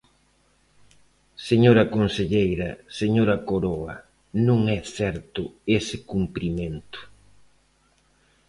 [1.49, 2.69] Señora conselleira,
[2.99, 3.95] señora Coroa,
[4.47, 5.41] non é certo
[5.77, 6.99] ese cumprimento.